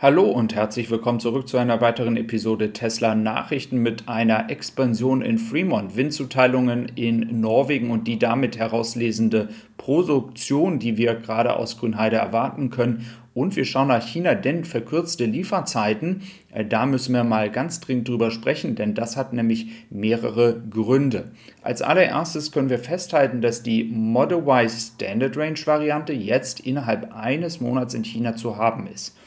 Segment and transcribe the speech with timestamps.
[0.00, 5.38] Hallo und herzlich willkommen zurück zu einer weiteren Episode Tesla Nachrichten mit einer Expansion in
[5.38, 12.70] Fremont, Windzuteilungen in Norwegen und die damit herauslesende Produktion, die wir gerade aus Grünheide erwarten
[12.70, 13.06] können.
[13.34, 16.22] Und wir schauen nach China, denn verkürzte Lieferzeiten,
[16.52, 21.32] äh, da müssen wir mal ganz dringend drüber sprechen, denn das hat nämlich mehrere Gründe.
[21.62, 27.60] Als allererstes können wir festhalten, dass die Model Y Standard Range Variante jetzt innerhalb eines
[27.60, 29.17] Monats in China zu haben ist.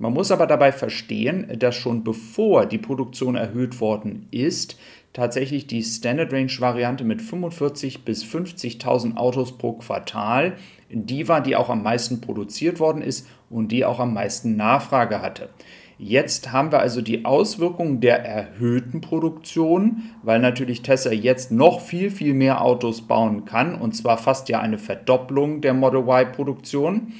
[0.00, 4.78] Man muss aber dabei verstehen, dass schon bevor die Produktion erhöht worden ist,
[5.12, 10.56] tatsächlich die Standard Range Variante mit 45.000 bis 50.000 Autos pro Quartal
[10.92, 15.22] die war, die auch am meisten produziert worden ist und die auch am meisten Nachfrage
[15.22, 15.50] hatte.
[15.98, 22.10] Jetzt haben wir also die Auswirkungen der erhöhten Produktion, weil natürlich Tesla jetzt noch viel,
[22.10, 27.12] viel mehr Autos bauen kann und zwar fast ja eine Verdopplung der Model Y-Produktion.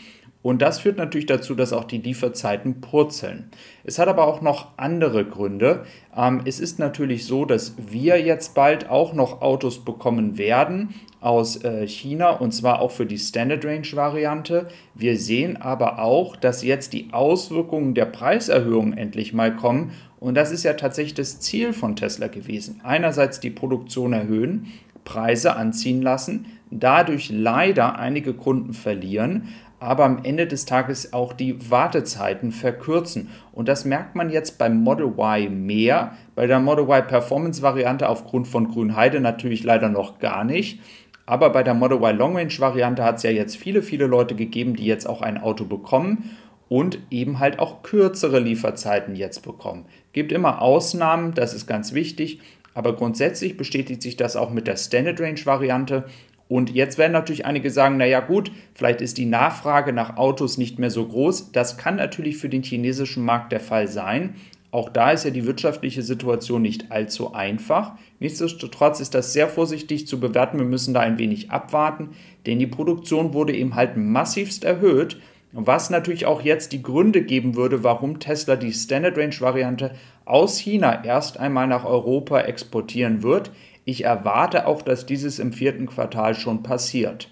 [0.43, 3.51] Und das führt natürlich dazu, dass auch die Lieferzeiten purzeln.
[3.85, 5.85] Es hat aber auch noch andere Gründe.
[6.17, 11.63] Ähm, es ist natürlich so, dass wir jetzt bald auch noch Autos bekommen werden aus
[11.63, 14.69] äh, China und zwar auch für die Standard Range Variante.
[14.95, 19.93] Wir sehen aber auch, dass jetzt die Auswirkungen der Preiserhöhung endlich mal kommen.
[20.19, 22.81] Und das ist ja tatsächlich das Ziel von Tesla gewesen.
[22.83, 24.69] Einerseits die Produktion erhöhen,
[25.05, 29.49] Preise anziehen lassen, dadurch leider einige Kunden verlieren,
[29.81, 33.31] aber am Ende des Tages auch die Wartezeiten verkürzen.
[33.53, 38.09] Und das merkt man jetzt beim Model Y mehr, bei der Model Y Performance Variante
[38.09, 40.81] aufgrund von Grünheide natürlich leider noch gar nicht.
[41.25, 44.35] Aber bei der Model Y Long Range Variante hat es ja jetzt viele, viele Leute
[44.35, 46.37] gegeben, die jetzt auch ein Auto bekommen
[46.69, 49.87] und eben halt auch kürzere Lieferzeiten jetzt bekommen.
[50.13, 52.41] Gibt immer Ausnahmen, das ist ganz wichtig,
[52.75, 56.05] aber grundsätzlich bestätigt sich das auch mit der Standard Range Variante
[56.51, 60.81] und jetzt werden natürlich einige sagen, naja gut, vielleicht ist die Nachfrage nach Autos nicht
[60.81, 61.53] mehr so groß.
[61.53, 64.35] Das kann natürlich für den chinesischen Markt der Fall sein.
[64.73, 67.93] Auch da ist ja die wirtschaftliche Situation nicht allzu einfach.
[68.19, 70.59] Nichtsdestotrotz ist das sehr vorsichtig zu bewerten.
[70.59, 72.17] Wir müssen da ein wenig abwarten,
[72.47, 75.19] denn die Produktion wurde eben halt massivst erhöht,
[75.53, 79.93] was natürlich auch jetzt die Gründe geben würde, warum Tesla die Standard Range Variante
[80.25, 83.53] aus China erst einmal nach Europa exportieren wird.
[83.91, 87.29] Ich erwarte auch, dass dieses im vierten Quartal schon passiert.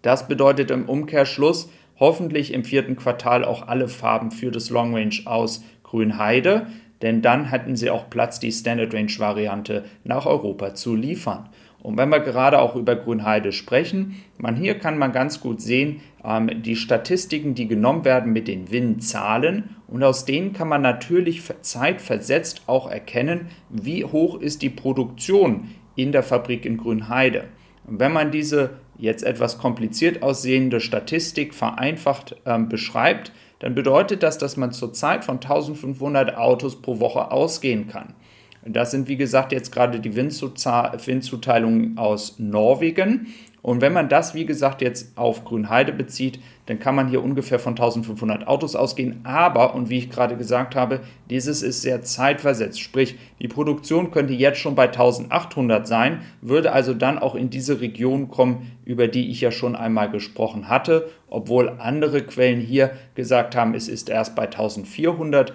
[0.00, 1.68] Das bedeutet im Umkehrschluss
[2.00, 6.68] hoffentlich im vierten Quartal auch alle Farben für das Long Range aus Grünheide,
[7.02, 11.50] denn dann hätten sie auch Platz, die Standard Range Variante nach Europa zu liefern.
[11.82, 16.00] Und wenn wir gerade auch über Grünheide sprechen, man hier kann man ganz gut sehen,
[16.24, 21.42] ähm, die Statistiken, die genommen werden mit den Win-Zahlen und aus denen kann man natürlich
[21.60, 27.44] zeitversetzt auch erkennen, wie hoch ist die Produktion in der Fabrik in Grünheide.
[27.84, 34.38] Und wenn man diese jetzt etwas kompliziert aussehende Statistik vereinfacht äh, beschreibt, dann bedeutet das,
[34.38, 38.14] dass man zurzeit von 1500 Autos pro Woche ausgehen kann.
[38.64, 43.26] Das sind, wie gesagt, jetzt gerade die Windzuteilungen aus Norwegen.
[43.62, 47.60] Und wenn man das, wie gesagt, jetzt auf Grünheide bezieht, dann kann man hier ungefähr
[47.60, 49.20] von 1500 Autos ausgehen.
[49.22, 51.00] Aber, und wie ich gerade gesagt habe,
[51.30, 52.80] dieses ist sehr zeitversetzt.
[52.80, 57.80] Sprich, die Produktion könnte jetzt schon bei 1800 sein, würde also dann auch in diese
[57.80, 63.54] Region kommen, über die ich ja schon einmal gesprochen hatte, obwohl andere Quellen hier gesagt
[63.54, 65.52] haben, es ist erst bei 1400.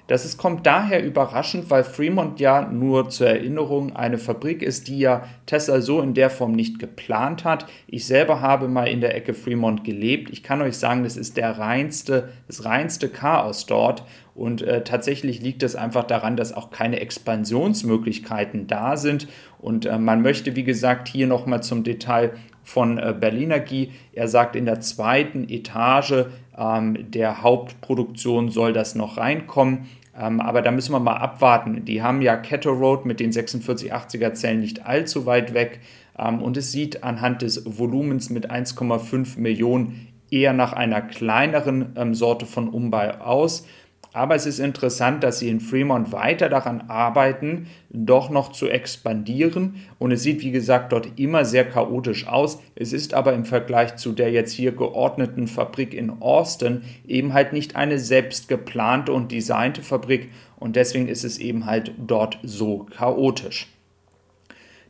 [0.07, 4.99] Das ist, kommt daher überraschend, weil Fremont ja nur zur Erinnerung eine Fabrik ist, die
[4.99, 7.65] ja Tesla so in der Form nicht geplant hat.
[7.87, 10.29] Ich selber habe mal in der Ecke Fremont gelebt.
[10.29, 14.03] Ich kann euch sagen, das ist der reinste, das reinste Chaos dort.
[14.35, 19.27] Und äh, tatsächlich liegt es einfach daran, dass auch keine Expansionsmöglichkeiten da sind.
[19.59, 22.33] Und äh, man möchte, wie gesagt, hier nochmal zum Detail
[22.65, 23.91] von äh, Berlinergie.
[24.11, 26.25] Er sagt, in der zweiten Etage
[26.57, 29.85] ähm, der Hauptproduktion soll das noch reinkommen.
[30.17, 31.83] Ähm, aber da müssen wir mal abwarten.
[31.85, 35.81] Die haben ja Kettle Road mit den 4680er Zellen nicht allzu weit weg.
[36.17, 42.13] Ähm, und es sieht anhand des Volumens mit 1,5 Millionen eher nach einer kleineren ähm,
[42.13, 43.67] Sorte von Umbau aus.
[44.15, 49.75] Aber es ist interessant, dass sie in Fremont weiter daran arbeiten, doch noch zu expandieren.
[49.99, 52.61] Und es sieht, wie gesagt, dort immer sehr chaotisch aus.
[52.75, 57.51] Es ist aber im Vergleich zu der jetzt hier geordneten Fabrik in Austin eben halt
[57.51, 60.29] nicht eine selbst geplante und designte Fabrik.
[60.55, 63.67] Und deswegen ist es eben halt dort so chaotisch.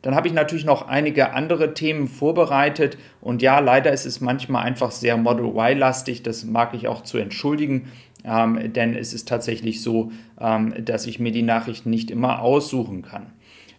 [0.06, 4.64] Dann habe ich natürlich noch einige andere Themen vorbereitet und ja, leider ist es manchmal
[4.64, 7.90] einfach sehr Model Y-lastig, das mag ich auch zu entschuldigen
[8.26, 10.10] ähm, denn es ist tatsächlich so,
[10.40, 13.32] ähm, dass ich mir die Nachrichten nicht immer aussuchen kann.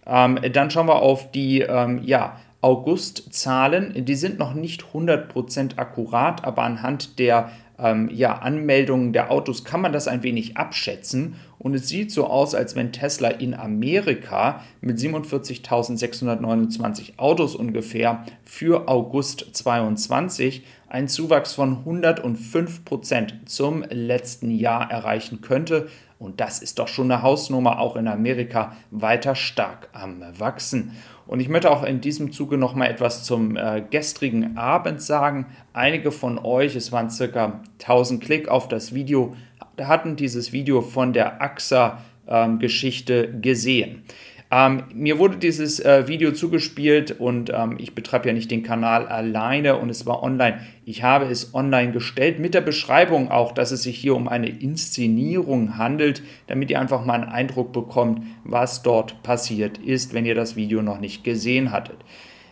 [0.06, 4.06] Ähm, dann schauen wir auf die ähm, ja, August-Zahlen.
[4.06, 9.82] Die sind noch nicht 100% akkurat, aber anhand der ähm, ja, Anmeldungen der Autos kann
[9.82, 11.36] man das ein wenig abschätzen.
[11.60, 18.88] Und es sieht so aus, als wenn Tesla in Amerika mit 47.629 Autos ungefähr für
[18.88, 25.88] August 22 einen Zuwachs von 105% zum letzten Jahr erreichen könnte.
[26.20, 30.94] Und das ist doch schon eine Hausnummer, auch in Amerika weiter stark am Wachsen.
[31.28, 35.46] Und ich möchte auch in diesem Zuge noch mal etwas zum äh, gestrigen Abend sagen.
[35.74, 39.36] Einige von euch, es waren circa 1000 Klick auf das Video,
[39.80, 44.04] hatten dieses Video von der AXA-Geschichte ähm, gesehen.
[44.50, 49.08] Ähm, mir wurde dieses äh, Video zugespielt und ähm, ich betreibe ja nicht den Kanal
[49.08, 50.62] alleine und es war online.
[50.86, 54.48] Ich habe es online gestellt mit der Beschreibung auch, dass es sich hier um eine
[54.48, 60.36] Inszenierung handelt, damit ihr einfach mal einen Eindruck bekommt, was dort passiert ist, wenn ihr
[60.36, 61.98] das Video noch nicht gesehen hattet.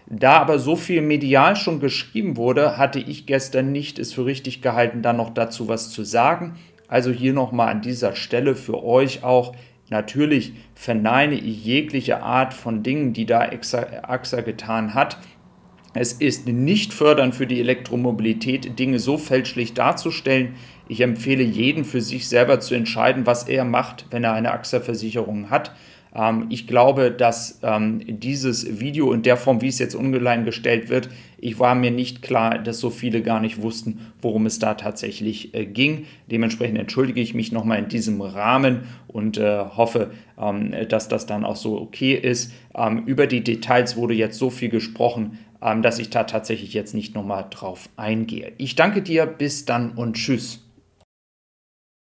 [0.07, 4.61] Da aber so viel medial schon geschrieben wurde, hatte ich gestern nicht es für richtig
[4.61, 6.55] gehalten, dann noch dazu was zu sagen.
[6.87, 9.55] Also hier nochmal an dieser Stelle für euch auch
[9.89, 13.49] Natürlich verneine ich jegliche Art von Dingen, die da
[14.01, 15.17] AXA getan hat.
[15.93, 20.55] Es ist nicht fördernd für die Elektromobilität, Dinge so fälschlich darzustellen.
[20.87, 25.49] Ich empfehle jeden für sich selber zu entscheiden, was er macht, wenn er eine AXA-Versicherung
[25.49, 25.71] hat.
[26.15, 30.89] Ähm, ich glaube, dass ähm, dieses Video in der Form, wie es jetzt online gestellt
[30.89, 34.75] wird, ich war mir nicht klar, dass so viele gar nicht wussten, worum es da
[34.75, 36.05] tatsächlich äh, ging.
[36.31, 41.43] Dementsprechend entschuldige ich mich nochmal in diesem Rahmen und äh, hoffe, ähm, dass das dann
[41.43, 42.51] auch so okay ist.
[43.05, 45.39] Über die Details wurde jetzt so viel gesprochen,
[45.81, 48.51] dass ich da tatsächlich jetzt nicht nochmal drauf eingehe.
[48.57, 50.64] Ich danke dir, bis dann und tschüss.